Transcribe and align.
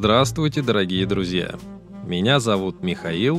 Здравствуйте, 0.00 0.62
дорогие 0.62 1.04
друзья! 1.04 1.56
Меня 2.06 2.40
зовут 2.40 2.82
Михаил, 2.82 3.38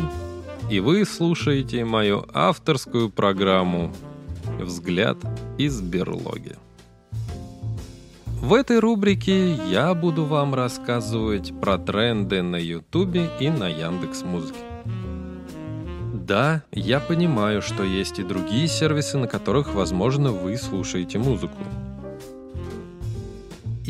и 0.69 0.79
вы 0.79 1.05
слушаете 1.05 1.83
мою 1.85 2.27
авторскую 2.35 3.09
программу 3.09 3.91
«Взгляд 4.59 5.17
из 5.57 5.81
берлоги». 5.81 6.55
В 8.39 8.53
этой 8.53 8.77
рубрике 8.77 9.55
я 9.71 9.91
буду 9.95 10.23
вам 10.23 10.53
рассказывать 10.53 11.51
про 11.59 11.79
тренды 11.79 12.43
на 12.43 12.57
Ютубе 12.57 13.27
и 13.39 13.49
на 13.49 13.67
Яндекс 13.67 14.21
Музыке. 14.21 14.59
Да, 16.13 16.61
я 16.71 16.99
понимаю, 16.99 17.63
что 17.63 17.81
есть 17.83 18.19
и 18.19 18.23
другие 18.23 18.67
сервисы, 18.67 19.17
на 19.17 19.27
которых, 19.27 19.73
возможно, 19.73 20.31
вы 20.31 20.57
слушаете 20.57 21.17
музыку. 21.17 21.57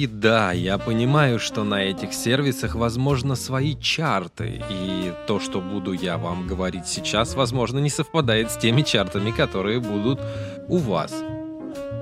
И 0.01 0.07
да, 0.07 0.51
я 0.51 0.79
понимаю, 0.79 1.37
что 1.37 1.63
на 1.63 1.83
этих 1.83 2.11
сервисах, 2.15 2.73
возможно, 2.73 3.35
свои 3.35 3.75
чарты, 3.75 4.59
и 4.67 5.13
то, 5.27 5.39
что 5.39 5.61
буду 5.61 5.93
я 5.93 6.17
вам 6.17 6.47
говорить 6.47 6.87
сейчас, 6.87 7.35
возможно, 7.35 7.77
не 7.77 7.91
совпадает 7.91 8.49
с 8.49 8.57
теми 8.57 8.81
чартами, 8.81 9.29
которые 9.29 9.79
будут 9.79 10.19
у 10.67 10.77
вас. 10.77 11.13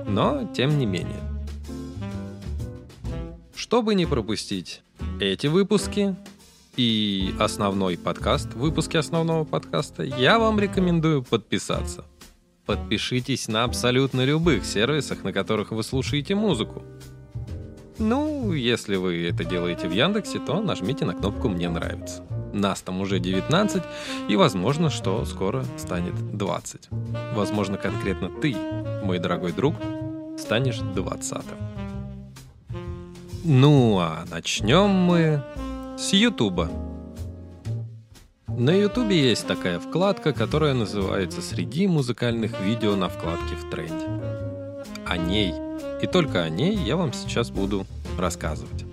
Но, 0.06 0.50
тем 0.56 0.78
не 0.78 0.86
менее. 0.86 1.20
Чтобы 3.54 3.94
не 3.94 4.06
пропустить 4.06 4.80
эти 5.20 5.48
выпуски 5.48 6.16
и 6.76 7.34
основной 7.38 7.98
подкаст, 7.98 8.54
выпуски 8.54 8.96
основного 8.96 9.44
подкаста, 9.44 10.04
я 10.04 10.38
вам 10.38 10.58
рекомендую 10.58 11.22
подписаться. 11.22 12.06
Подпишитесь 12.64 13.46
на 13.46 13.64
абсолютно 13.64 14.24
любых 14.24 14.64
сервисах, 14.64 15.22
на 15.22 15.34
которых 15.34 15.70
вы 15.70 15.82
слушаете 15.82 16.34
музыку. 16.34 16.82
Ну, 18.00 18.54
если 18.54 18.96
вы 18.96 19.28
это 19.28 19.44
делаете 19.44 19.86
в 19.86 19.92
Яндексе, 19.92 20.38
то 20.38 20.58
нажмите 20.62 21.04
на 21.04 21.14
кнопку 21.14 21.50
«Мне 21.50 21.68
нравится». 21.68 22.22
Нас 22.54 22.80
там 22.80 23.02
уже 23.02 23.18
19, 23.18 23.82
и 24.26 24.36
возможно, 24.36 24.88
что 24.88 25.22
скоро 25.26 25.66
станет 25.76 26.14
20. 26.34 26.88
Возможно, 27.34 27.76
конкретно 27.76 28.30
ты, 28.30 28.56
мой 29.04 29.18
дорогой 29.18 29.52
друг, 29.52 29.74
станешь 30.38 30.78
20 30.78 31.42
Ну, 33.44 33.98
а 33.98 34.24
начнем 34.30 34.88
мы 34.88 35.44
с 35.98 36.14
Ютуба. 36.14 36.70
На 38.48 38.70
Ютубе 38.70 39.28
есть 39.28 39.46
такая 39.46 39.78
вкладка, 39.78 40.32
которая 40.32 40.72
называется 40.72 41.42
«Среди 41.42 41.86
музыкальных 41.86 42.58
видео 42.62 42.96
на 42.96 43.10
вкладке 43.10 43.56
в 43.56 43.68
тренде». 43.68 44.06
О 45.06 45.18
ней– 45.18 45.52
и 46.02 46.06
только 46.06 46.42
о 46.42 46.48
ней 46.48 46.74
я 46.74 46.96
вам 46.96 47.12
сейчас 47.12 47.50
буду 47.50 47.86
рассказывать. 48.18 48.84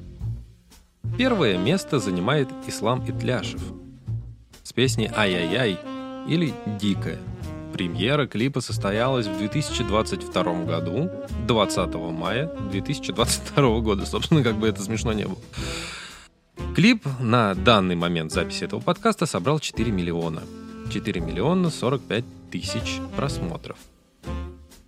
Первое 1.17 1.57
место 1.57 1.99
занимает 1.99 2.49
Ислам 2.67 3.03
Итляшев 3.09 3.61
с 4.63 4.73
песней 4.73 5.09
«Ай-яй-яй» 5.15 5.79
или 6.27 6.53
«Дикая». 6.79 7.19
Премьера 7.73 8.27
клипа 8.27 8.61
состоялась 8.61 9.27
в 9.27 9.37
2022 9.37 10.65
году, 10.65 11.11
20 11.47 11.95
мая 11.95 12.51
2022 12.71 13.79
года. 13.81 14.05
Собственно, 14.05 14.43
как 14.43 14.55
бы 14.55 14.67
это 14.67 14.81
смешно 14.81 15.13
не 15.13 15.25
было. 15.25 15.37
Клип 16.75 17.05
на 17.19 17.53
данный 17.55 17.95
момент 17.95 18.31
записи 18.31 18.63
этого 18.63 18.79
подкаста 18.79 19.25
собрал 19.25 19.59
4 19.59 19.91
миллиона. 19.91 20.43
4 20.91 21.21
миллиона 21.21 21.69
45 21.69 22.25
тысяч 22.51 22.99
просмотров. 23.15 23.77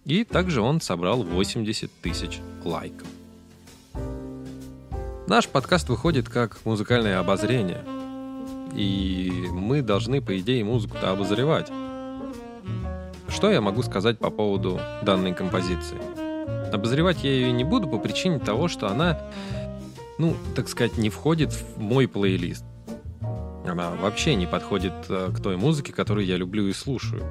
И 0.05 0.23
также 0.23 0.61
он 0.61 0.81
собрал 0.81 1.23
80 1.23 1.91
тысяч 2.01 2.39
лайков. 2.63 3.07
Наш 5.29 5.47
подкаст 5.47 5.87
выходит 5.89 6.27
как 6.27 6.57
музыкальное 6.65 7.19
обозрение. 7.19 7.85
И 8.73 9.45
мы 9.51 9.83
должны, 9.83 10.23
по 10.23 10.35
идее, 10.39 10.63
музыку-то 10.63 11.11
обозревать. 11.11 11.71
Что 13.27 13.51
я 13.51 13.61
могу 13.61 13.83
сказать 13.83 14.17
по 14.17 14.31
поводу 14.31 14.79
данной 15.03 15.35
композиции? 15.35 15.99
Обозревать 16.73 17.23
я 17.23 17.29
ее 17.29 17.51
не 17.51 17.63
буду 17.63 17.87
по 17.87 17.99
причине 17.99 18.39
того, 18.39 18.67
что 18.67 18.87
она, 18.87 19.21
ну, 20.17 20.35
так 20.55 20.67
сказать, 20.67 20.97
не 20.97 21.11
входит 21.11 21.53
в 21.53 21.77
мой 21.79 22.07
плейлист. 22.07 22.65
Она 23.67 23.91
вообще 23.91 24.33
не 24.33 24.47
подходит 24.47 24.93
э, 25.09 25.29
к 25.31 25.39
той 25.43 25.57
музыке, 25.57 25.93
которую 25.93 26.25
я 26.25 26.37
люблю 26.37 26.67
и 26.67 26.73
слушаю. 26.73 27.21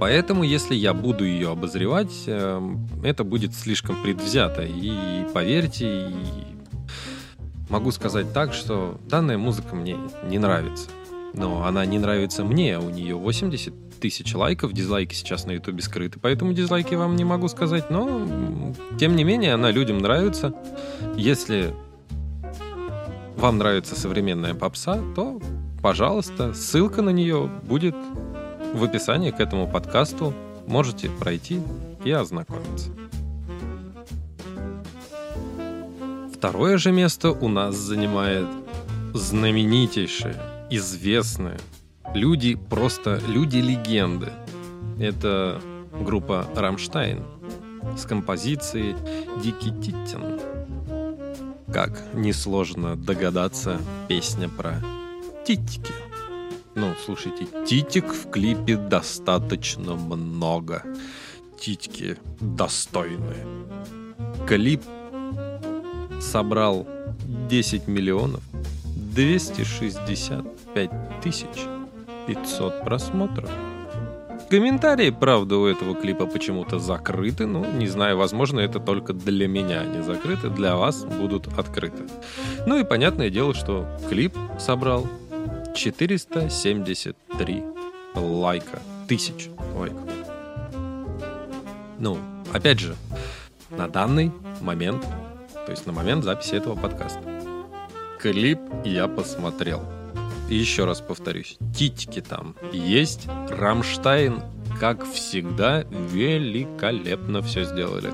Поэтому, 0.00 0.42
если 0.42 0.74
я 0.74 0.92
буду 0.92 1.24
ее 1.24 1.52
обозревать, 1.52 2.24
эм, 2.26 2.88
это 3.04 3.22
будет 3.22 3.54
слишком 3.54 4.02
предвзято. 4.02 4.62
И 4.64 4.92
поверьте, 5.32 6.12
могу 7.68 7.90
сказать 7.90 8.32
так, 8.32 8.52
что 8.52 9.00
данная 9.08 9.38
музыка 9.38 9.74
мне 9.74 9.96
не 10.24 10.38
нравится. 10.38 10.88
Но 11.32 11.64
она 11.64 11.84
не 11.84 11.98
нравится 11.98 12.44
мне, 12.44 12.76
а 12.76 12.80
у 12.80 12.90
нее 12.90 13.16
80 13.16 14.00
тысяч 14.00 14.34
лайков, 14.34 14.72
дизлайки 14.72 15.14
сейчас 15.14 15.46
на 15.46 15.52
ютубе 15.52 15.82
скрыты, 15.82 16.20
поэтому 16.20 16.52
дизлайки 16.52 16.94
вам 16.94 17.16
не 17.16 17.24
могу 17.24 17.48
сказать, 17.48 17.90
но 17.90 18.74
тем 18.98 19.16
не 19.16 19.24
менее 19.24 19.54
она 19.54 19.70
людям 19.70 19.98
нравится. 19.98 20.54
Если 21.16 21.74
вам 23.36 23.58
нравится 23.58 23.98
современная 23.98 24.54
попса, 24.54 25.00
то, 25.16 25.40
пожалуйста, 25.82 26.54
ссылка 26.54 27.02
на 27.02 27.10
нее 27.10 27.50
будет 27.64 27.96
в 28.74 28.84
описании 28.84 29.30
к 29.30 29.40
этому 29.40 29.68
подкасту 29.68 30.34
можете 30.66 31.08
пройти 31.08 31.60
и 32.04 32.10
ознакомиться. 32.10 32.90
Второе 36.44 36.76
же 36.76 36.92
место 36.92 37.30
у 37.30 37.48
нас 37.48 37.74
занимает 37.74 38.46
знаменитейшие, 39.14 40.36
известные 40.68 41.58
люди, 42.12 42.54
просто 42.54 43.18
люди-легенды. 43.28 44.30
Это 45.00 45.58
группа 45.98 46.46
«Рамштайн» 46.54 47.24
с 47.96 48.04
композицией 48.04 48.94
«Дикий 49.42 49.70
Титтин». 49.70 50.38
Как 51.72 51.98
несложно 52.12 52.94
догадаться, 52.94 53.80
песня 54.08 54.50
про 54.50 54.82
титики. 55.46 55.94
Ну, 56.74 56.92
слушайте, 57.06 57.46
титик 57.66 58.12
в 58.12 58.28
клипе 58.28 58.76
достаточно 58.76 59.94
много. 59.94 60.84
Титьки 61.58 62.18
достойные. 62.38 63.46
Клип 64.46 64.82
собрал 66.20 66.86
10 67.48 67.88
миллионов 67.88 68.42
265 69.14 70.90
тысяч 71.22 71.66
500 72.26 72.84
просмотров. 72.84 73.50
Комментарии, 74.50 75.10
правда, 75.10 75.56
у 75.56 75.66
этого 75.66 75.94
клипа 75.94 76.26
почему-то 76.26 76.78
закрыты. 76.78 77.46
Ну, 77.46 77.64
не 77.72 77.86
знаю, 77.88 78.18
возможно, 78.18 78.60
это 78.60 78.78
только 78.78 79.12
для 79.12 79.48
меня 79.48 79.80
они 79.80 80.02
закрыты, 80.02 80.50
для 80.50 80.76
вас 80.76 81.04
будут 81.04 81.48
открыты. 81.58 82.04
Ну 82.66 82.78
и 82.78 82.84
понятное 82.84 83.30
дело, 83.30 83.54
что 83.54 83.86
клип 84.08 84.36
собрал 84.58 85.06
473 85.74 87.64
лайка. 88.14 88.78
Тысяч 89.08 89.48
лайков. 89.76 90.08
Ну, 91.98 92.18
опять 92.52 92.78
же, 92.78 92.94
на 93.70 93.88
данный 93.88 94.30
момент, 94.60 95.04
то 95.64 95.70
есть 95.70 95.86
на 95.86 95.92
момент 95.92 96.24
записи 96.24 96.54
этого 96.54 96.74
подкаста. 96.74 97.22
Клип 98.20 98.58
я 98.84 99.08
посмотрел. 99.08 99.82
И 100.48 100.56
еще 100.56 100.84
раз 100.84 101.00
повторюсь, 101.00 101.56
титики 101.74 102.20
там 102.20 102.54
есть. 102.72 103.26
Рамштайн, 103.48 104.42
как 104.78 105.04
всегда, 105.10 105.82
великолепно 105.82 107.42
все 107.42 107.64
сделали. 107.64 108.12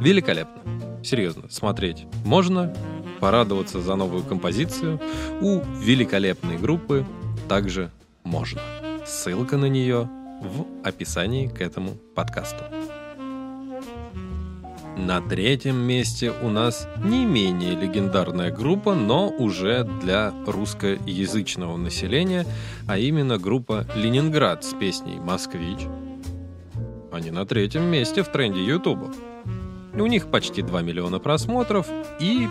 Великолепно. 0.00 0.62
Серьезно, 1.02 1.50
смотреть 1.50 2.06
можно, 2.24 2.72
порадоваться 3.18 3.80
за 3.80 3.94
новую 3.96 4.22
композицию 4.22 5.00
у 5.40 5.60
великолепной 5.80 6.58
группы 6.58 7.04
также 7.48 7.90
можно. 8.24 8.60
Ссылка 9.06 9.56
на 9.56 9.66
нее 9.66 10.08
в 10.40 10.66
описании 10.84 11.46
к 11.46 11.60
этому 11.60 11.96
подкасту. 12.14 12.64
На 14.96 15.20
третьем 15.22 15.76
месте 15.76 16.32
у 16.42 16.50
нас 16.50 16.86
не 17.02 17.24
менее 17.24 17.74
легендарная 17.74 18.50
группа, 18.50 18.94
но 18.94 19.30
уже 19.30 19.84
для 20.02 20.32
русскоязычного 20.46 21.76
населения, 21.76 22.46
а 22.86 22.98
именно 22.98 23.38
группа 23.38 23.86
«Ленинград» 23.96 24.64
с 24.64 24.74
песней 24.74 25.18
«Москвич». 25.18 25.80
Они 27.10 27.30
на 27.30 27.46
третьем 27.46 27.84
месте 27.84 28.22
в 28.22 28.28
тренде 28.28 28.62
Ютуба. 28.64 29.12
У 29.94 30.06
них 30.06 30.30
почти 30.30 30.62
2 30.62 30.82
миллиона 30.82 31.18
просмотров 31.18 31.86
и 32.20 32.48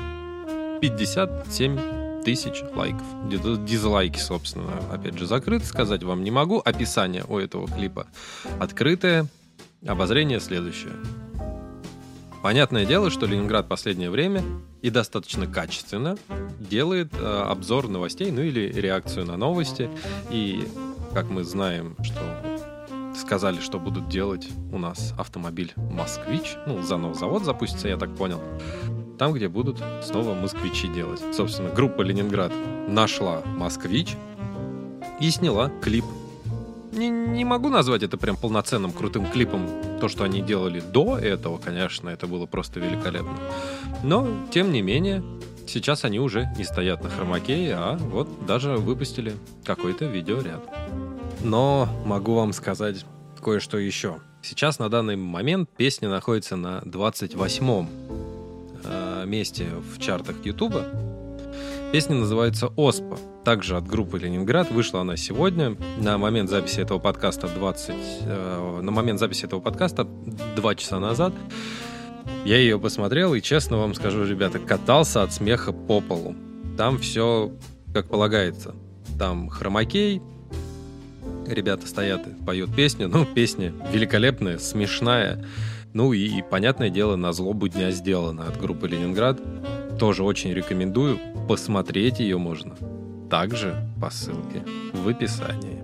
57 0.82 2.24
тысяч 2.24 2.64
лайков. 2.76 3.06
Дизлайки, 3.66 4.20
собственно, 4.20 4.74
опять 4.92 5.18
же, 5.18 5.26
закрыты, 5.26 5.66
сказать 5.66 6.04
вам 6.04 6.24
не 6.24 6.32
могу. 6.32 6.60
Описание 6.64 7.24
у 7.28 7.38
этого 7.38 7.68
клипа 7.68 8.08
открытое. 8.60 9.28
Обозрение 9.86 10.40
следующее. 10.40 10.94
Понятное 12.42 12.86
дело, 12.86 13.12
что 13.12 13.28
Ленинград 13.28 13.68
последнее 13.68 14.10
время 14.10 14.44
и 14.82 14.90
достаточно 14.90 15.46
качественно 15.46 16.18
делает 16.60 17.14
э, 17.14 17.44
обзор 17.48 17.88
новостей, 17.88 18.32
ну 18.32 18.42
или 18.42 18.72
реакцию 18.72 19.26
на 19.26 19.38
новости. 19.38 19.90
И, 20.32 20.68
как 21.14 21.30
мы 21.30 21.44
знаем, 21.44 21.96
что 22.02 22.22
сказали, 23.16 23.60
что 23.60 23.80
будут 23.80 24.10
делать 24.10 24.48
у 24.72 24.80
нас 24.80 25.14
автомобиль 25.18 25.74
«Москвич». 25.76 26.56
Ну, 26.66 26.82
заново 26.82 27.14
завод 27.14 27.46
запустится, 27.46 27.88
я 27.88 27.98
так 27.98 28.16
понял. 28.16 28.42
Там, 29.20 29.34
где 29.34 29.48
будут 29.48 29.78
снова 30.04 30.34
«Москвичи» 30.34 30.88
делать. 30.88 31.22
Собственно, 31.36 31.70
группа 31.70 32.02
«Ленинград» 32.02 32.52
нашла 32.88 33.44
«Москвич» 33.46 34.16
и 35.20 35.30
сняла 35.30 35.70
клип 35.82 36.06
не, 36.92 37.10
не 37.10 37.46
могу 37.46 37.70
назвать 37.70 38.04
это 38.04 38.18
прям 38.18 38.36
полноценным 38.36 38.92
крутым 38.92 39.26
клипом. 39.26 39.68
То, 40.01 40.09
что 40.09 40.24
они 40.24 40.42
делали 40.42 40.80
до 40.80 41.19
этого, 41.19 41.59
конечно, 41.59 42.09
это 42.09 42.25
было 42.25 42.48
просто 42.48 42.80
великолепно. 42.80 43.38
Но, 44.03 44.27
тем 44.51 44.71
не 44.71 44.81
менее, 44.81 45.24
сейчас 45.68 46.03
они 46.06 46.19
уже 46.19 46.50
не 46.57 46.63
стоят 46.63 47.03
на 47.03 47.09
хромакее, 47.12 47.75
а 47.75 47.98
вот 47.98 48.48
даже 48.48 48.77
выпустили 48.77 49.36
какой-то 49.63 50.06
видеоряд. 50.06 50.63
Но 51.44 51.88
могу 52.03 52.33
вам 52.33 52.51
сказать 52.51 53.06
кое-что 53.44 53.77
еще. 53.77 54.18
Сейчас 54.42 54.80
на 54.80 54.89
данный 54.89 55.18
момент 55.18 55.69
песня 55.77 56.09
находится 56.09 56.56
на 56.56 56.80
28-м 56.80 57.88
э, 58.83 59.24
месте 59.27 59.68
в 59.69 60.00
чартах 60.00 60.44
Ютуба. 60.44 61.11
Песня 61.92 62.16
называется 62.16 62.68
«Оспа». 62.78 63.18
Также 63.44 63.76
от 63.76 63.86
группы 63.86 64.18
«Ленинград». 64.18 64.72
Вышла 64.72 65.02
она 65.02 65.18
сегодня. 65.18 65.76
На 65.98 66.18
момент 66.18 66.50
записи 66.50 66.80
этого 66.80 67.00
подкаста 67.00 67.50
20... 67.50 67.96
Э, 68.22 68.80
на 68.82 68.92
момент 68.92 69.20
записи 69.20 69.44
этого 69.44 69.60
подкаста 69.60 70.08
2 70.56 70.76
часа 70.76 71.00
назад 71.00 71.34
я 72.46 72.58
ее 72.60 72.80
посмотрел 72.80 73.34
и, 73.34 73.42
честно 73.42 73.76
вам 73.76 73.94
скажу, 73.94 74.24
ребята, 74.24 74.58
катался 74.58 75.22
от 75.22 75.34
смеха 75.34 75.74
по 75.74 76.00
полу. 76.00 76.34
Там 76.78 76.98
все 76.98 77.52
как 77.94 78.08
полагается. 78.08 78.74
Там 79.20 79.50
хромакей, 79.50 80.22
ребята 81.46 81.88
стоят 81.88 82.26
и 82.26 82.46
поют 82.46 82.74
песню. 82.74 83.10
Ну, 83.10 83.26
песня 83.26 83.74
великолепная, 83.92 84.60
смешная. 84.60 85.46
Ну 85.92 86.14
и, 86.14 86.42
понятное 86.42 86.90
дело, 86.90 87.18
на 87.18 87.34
злобу 87.34 87.68
дня 87.68 87.92
сделана 87.92 88.48
от 88.48 88.58
группы 88.58 88.88
«Ленинград». 88.88 89.42
Тоже 90.01 90.24
очень 90.24 90.51
рекомендую. 90.51 91.19
Посмотреть 91.48 92.21
ее 92.21 92.39
можно 92.39 92.75
также 93.30 93.88
по 94.01 94.09
ссылке 94.09 94.63
в 94.94 95.07
описании. 95.07 95.83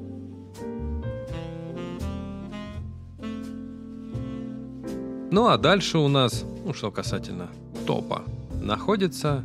Ну 5.29 5.45
а 5.45 5.59
дальше 5.59 5.99
у 5.99 6.07
нас, 6.07 6.43
ну 6.65 6.73
что 6.73 6.89
касательно 6.89 7.49
топа, 7.85 8.23
находится 8.59 9.43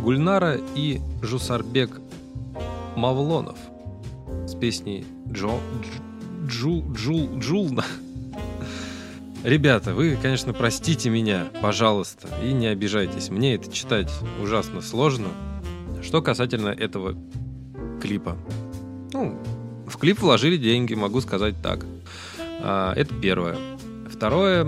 Гульнара 0.00 0.58
и 0.74 0.98
Жусарбек 1.22 2.00
Мавлонов 2.96 3.58
с 4.48 4.54
песней 4.56 5.06
Джо, 5.30 5.60
Джул, 6.44 6.84
Джул, 6.92 7.38
Джулна. 7.38 7.84
Ребята, 9.48 9.94
вы, 9.94 10.18
конечно, 10.20 10.52
простите 10.52 11.08
меня, 11.08 11.46
пожалуйста, 11.62 12.28
и 12.44 12.52
не 12.52 12.66
обижайтесь. 12.66 13.30
Мне 13.30 13.54
это 13.54 13.72
читать 13.72 14.12
ужасно 14.42 14.82
сложно. 14.82 15.28
Что 16.02 16.20
касательно 16.20 16.68
этого 16.68 17.16
клипа. 17.98 18.36
Ну, 19.14 19.40
в 19.86 19.96
клип 19.96 20.20
вложили 20.20 20.58
деньги, 20.58 20.92
могу 20.92 21.22
сказать 21.22 21.54
так. 21.62 21.86
А, 22.60 22.92
это 22.92 23.14
первое. 23.14 23.56
Второе, 24.12 24.66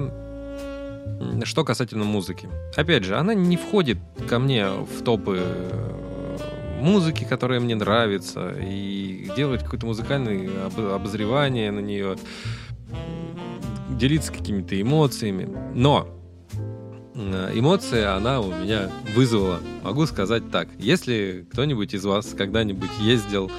что 1.44 1.62
касательно 1.62 2.05
музыки. 2.05 2.49
Опять 2.75 3.05
же, 3.05 3.19
она 3.19 3.35
не 3.35 3.59
входит 3.59 3.99
ко 4.31 4.38
мне 4.38 4.67
в 4.67 5.05
топы 5.05 5.41
э, 5.43 6.81
музыки, 6.81 7.25
которая 7.25 7.61
мне 7.61 7.75
нравится, 7.75 8.55
и 8.59 9.31
делать 9.37 9.62
какое-то 9.62 9.85
музыкальное 9.85 10.49
обозревание 10.94 11.71
на 11.71 11.81
нее 11.81 12.17
делиться 14.00 14.32
какими-то 14.32 14.81
эмоциями. 14.81 15.49
Но 15.75 16.08
э, 17.14 17.52
эмоции 17.55 18.02
она 18.02 18.41
у 18.41 18.52
меня 18.52 18.91
вызвала. 19.14 19.61
Могу 19.85 20.06
сказать 20.06 20.50
так. 20.50 20.69
Если 20.79 21.47
кто-нибудь 21.52 21.94
из 21.94 22.05
вас 22.05 22.35
когда-нибудь 22.37 22.91
ездил 23.00 23.52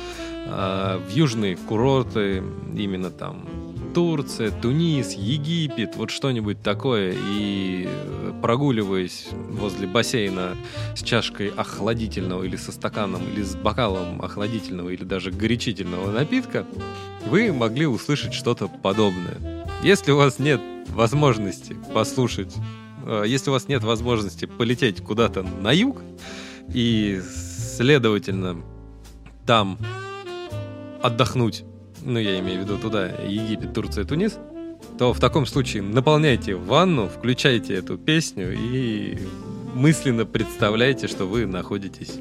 э, 0.48 1.00
в 1.08 1.10
южные 1.16 1.56
курорты, 1.56 2.44
именно 2.76 3.12
там 3.12 3.48
Турция, 3.94 4.52
Тунис, 4.52 5.14
Египет, 5.14 5.96
вот 5.96 6.12
что-нибудь 6.12 6.62
такое, 6.64 7.14
и 7.14 7.88
э, 7.88 8.34
прогуливаясь 8.42 9.28
возле 9.50 9.86
бассейна 9.86 10.56
с 10.96 11.04
чашкой 11.04 11.50
охладительного 11.50 12.44
или 12.44 12.56
со 12.56 12.72
стаканом, 12.72 13.22
или 13.32 13.44
с 13.44 13.56
бокалом 13.56 14.22
охладительного, 14.22 14.90
или 14.90 15.04
даже 15.04 15.32
горячительного 15.32 16.10
напитка, 16.12 16.66
вы 17.28 17.54
могли 17.54 17.86
услышать 17.86 18.34
что-то 18.34 18.68
подобное. 18.68 19.61
Если 19.84 20.12
у 20.12 20.18
вас 20.18 20.38
нет 20.38 20.62
возможности 20.90 21.76
послушать, 21.92 22.56
э, 23.08 23.24
если 23.26 23.50
у 23.50 23.54
вас 23.54 23.68
нет 23.68 23.84
возможности 23.84 24.46
полететь 24.46 25.02
куда-то 25.02 25.42
на 25.42 25.72
юг, 25.72 26.02
и, 26.72 27.20
следовательно, 27.78 28.62
там 29.48 29.80
отдохнуть, 31.02 31.64
ну, 32.04 32.20
я 32.20 32.40
имею 32.40 32.62
в 32.62 32.64
виду 32.66 32.78
туда, 32.78 33.08
Египет, 33.08 33.74
Турция, 33.74 34.06
Тунис, 34.06 34.38
то 35.00 35.14
в 35.14 35.20
таком 35.20 35.48
случае 35.48 35.82
наполняйте 35.82 36.56
ванну, 36.56 37.10
включайте 37.10 37.74
эту 37.74 37.98
песню 37.98 38.54
и 38.54 39.18
мысленно 39.74 40.26
представляйте, 40.26 41.08
что 41.08 41.26
вы 41.26 41.48
находитесь 41.48 42.20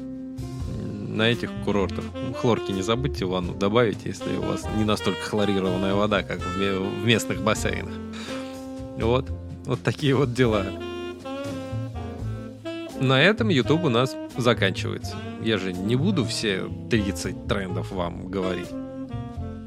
на 1.21 1.29
этих 1.29 1.51
курортах. 1.63 2.03
Хлорки 2.41 2.71
не 2.71 2.81
забудьте 2.81 3.25
в 3.25 3.29
ванну 3.29 3.53
добавить, 3.53 4.05
если 4.05 4.35
у 4.37 4.41
вас 4.41 4.65
не 4.75 4.83
настолько 4.83 5.21
хлорированная 5.21 5.93
вода, 5.93 6.23
как 6.23 6.39
в 6.39 7.05
местных 7.05 7.43
бассейнах. 7.43 7.93
Вот. 8.97 9.29
Вот 9.65 9.83
такие 9.83 10.15
вот 10.15 10.33
дела. 10.33 10.65
На 12.99 13.21
этом 13.21 13.49
YouTube 13.49 13.83
у 13.83 13.89
нас 13.89 14.15
заканчивается. 14.35 15.15
Я 15.43 15.59
же 15.59 15.73
не 15.73 15.95
буду 15.95 16.25
все 16.25 16.67
30 16.89 17.47
трендов 17.47 17.91
вам 17.91 18.27
говорить. 18.27 18.69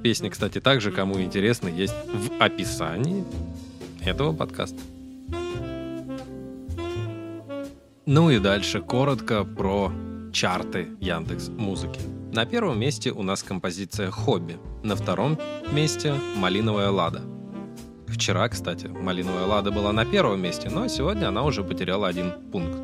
Песни, 0.03 0.31
кстати, 0.31 0.61
также, 0.61 0.91
кому 0.91 1.21
интересно, 1.21 1.69
есть 1.69 1.95
в 2.13 2.43
описании 2.43 3.25
этого 4.05 4.33
подкаста. 4.33 4.81
Ну 8.07 8.31
и 8.31 8.41
дальше 8.41 8.81
коротко 8.81 9.45
про 9.45 9.93
чарты 10.35 10.89
Яндекс 11.01 11.49
Музыки. 11.49 12.01
На 12.33 12.45
первом 12.45 12.79
месте 12.81 13.13
у 13.13 13.23
нас 13.23 13.43
композиция 13.45 14.11
«Хобби», 14.11 14.57
на 14.83 14.97
втором 14.97 15.39
месте 15.71 16.15
«Малиновая 16.37 16.91
лада». 16.91 17.23
Вчера, 18.09 18.49
кстати, 18.49 18.89
«Малиновая 18.89 19.47
лада» 19.47 19.71
была 19.71 19.93
на 19.93 20.05
первом 20.05 20.43
месте, 20.43 20.69
но 20.71 20.89
сегодня 20.89 21.29
она 21.29 21.45
уже 21.45 21.63
потеряла 21.63 22.09
один 22.09 22.33
пункт. 22.51 22.77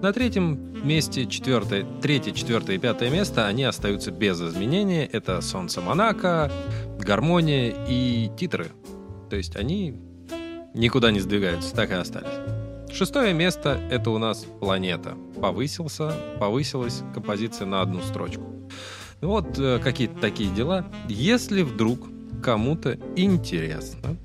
На 0.00 0.12
третьем 0.12 0.86
месте 0.86 1.26
четвертое, 1.26 1.86
третье, 2.00 2.32
четвертое 2.32 2.76
и 2.76 2.78
пятое 2.78 3.10
место 3.10 3.46
они 3.46 3.64
остаются 3.64 4.10
без 4.10 4.40
изменения. 4.40 5.04
Это 5.04 5.42
«Солнце 5.42 5.82
Монако», 5.82 6.50
«Гармония» 6.98 7.74
и 7.86 8.30
титры. 8.38 8.68
То 9.28 9.36
есть 9.36 9.54
они 9.56 10.00
никуда 10.72 11.10
не 11.10 11.20
сдвигаются, 11.20 11.74
так 11.74 11.90
и 11.90 11.94
остались. 11.94 12.65
Шестое 12.92 13.34
место— 13.34 13.80
это 13.90 14.10
у 14.10 14.18
нас 14.18 14.46
«Планета». 14.60 15.16
Повысился, 15.40 16.14
повысилась 16.38 17.02
композиция 17.12 17.66
на 17.66 17.82
одну 17.82 18.00
строчку. 18.02 18.44
Вот 19.20 19.58
э, 19.58 19.78
какие-то 19.78 20.18
такие 20.20 20.50
дела. 20.50 20.86
Если 21.08 21.62
вдруг 21.62 22.00
кому-то 22.42 22.98
интересно, 23.16 24.16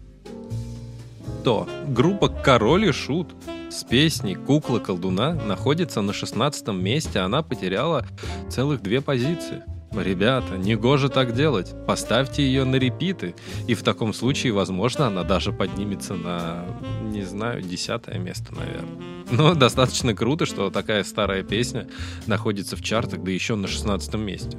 то 1.44 1.68
группа 1.88 2.30
«Король 2.30 2.86
и 2.86 2.92
Шут» 2.92 3.34
с 3.70 3.84
песней 3.84 4.36
«Кукла 4.36 4.80
колдуна» 4.80 5.34
находится 5.34 6.02
на 6.02 6.14
16 6.14 6.68
месте. 6.70 7.20
Она 7.20 7.42
потеряла 7.42 8.06
целых 8.50 8.82
две 8.82 9.02
позиции. 9.02 9.64
Ребята, 9.94 10.58
не 10.58 10.76
гоже 10.76 11.10
так 11.10 11.36
делать. 11.36 11.74
Поставьте 11.86 12.44
ее 12.44 12.64
на 12.64 12.78
репиты. 12.78 13.36
И 13.68 13.74
в 13.74 13.84
таком 13.84 14.14
случае, 14.14 14.54
возможно, 14.54 15.08
она 15.08 15.24
даже 15.24 15.52
поднимется 15.52 16.14
на, 16.14 16.66
не 17.04 17.24
знаю, 17.24 17.62
десятое 17.62 18.18
место, 18.18 18.54
наверное. 18.56 19.04
Но 19.32 19.54
достаточно 19.54 20.14
круто, 20.14 20.46
что 20.46 20.70
такая 20.70 21.04
старая 21.04 21.44
песня 21.44 21.88
находится 22.26 22.78
в 22.78 22.82
чартах, 22.82 23.22
да 23.22 23.32
еще 23.32 23.56
на 23.56 23.68
16 23.68 24.14
месте. 24.16 24.58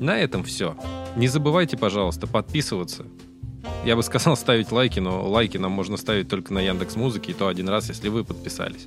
На 0.00 0.18
этом 0.18 0.42
все. 0.42 0.76
Не 1.16 1.28
забывайте, 1.28 1.76
пожалуйста, 1.76 2.26
подписываться, 2.26 3.04
я 3.84 3.96
бы 3.96 4.02
сказал 4.02 4.36
ставить 4.36 4.72
лайки, 4.72 5.00
но 5.00 5.26
лайки 5.28 5.56
нам 5.56 5.72
можно 5.72 5.96
ставить 5.96 6.28
только 6.28 6.52
на 6.52 6.60
Яндекс 6.60 6.96
Музыке, 6.96 7.32
и 7.32 7.34
то 7.34 7.48
один 7.48 7.68
раз, 7.68 7.88
если 7.88 8.08
вы 8.08 8.24
подписались. 8.24 8.86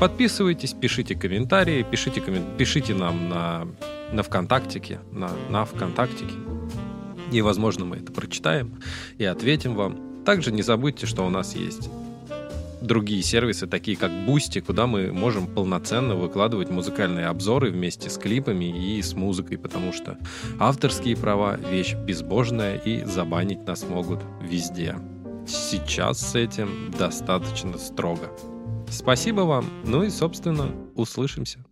Подписывайтесь, 0.00 0.72
пишите 0.72 1.14
комментарии, 1.14 1.82
пишите, 1.82 2.20
коммен... 2.20 2.44
пишите 2.56 2.94
нам 2.94 3.28
на, 3.28 3.68
на 4.12 4.22
ВКонтактике, 4.22 5.00
на, 5.12 5.30
на 5.50 5.64
ВКонтактике. 5.64 6.34
И, 7.32 7.42
возможно, 7.42 7.84
мы 7.84 7.96
это 7.96 8.12
прочитаем 8.12 8.80
и 9.18 9.24
ответим 9.24 9.74
вам. 9.74 10.24
Также 10.24 10.52
не 10.52 10.62
забудьте, 10.62 11.06
что 11.06 11.26
у 11.26 11.30
нас 11.30 11.54
есть 11.54 11.90
другие 12.80 13.22
сервисы, 13.22 13.66
такие 13.66 13.96
как 13.96 14.10
Boosty, 14.10 14.60
куда 14.60 14.86
мы 14.86 15.12
можем 15.12 15.46
полноценно 15.46 16.14
выкладывать 16.14 16.70
музыкальные 16.70 17.26
обзоры 17.26 17.70
вместе 17.70 18.10
с 18.10 18.18
клипами 18.18 18.96
и 18.96 19.02
с 19.02 19.14
музыкой, 19.14 19.58
потому 19.58 19.92
что 19.92 20.18
авторские 20.58 21.16
права— 21.16 21.56
вещь 21.70 21.94
безбожная, 21.94 22.76
и 22.76 23.04
забанить 23.04 23.66
нас 23.66 23.84
могут 23.84 24.20
везде. 24.42 24.96
Сейчас 25.46 26.20
с 26.20 26.34
этим 26.34 26.92
достаточно 26.98 27.78
строго. 27.78 28.30
Спасибо 28.90 29.42
вам, 29.42 29.66
ну 29.84 30.02
и, 30.02 30.10
собственно, 30.10 30.70
услышимся. 30.94 31.64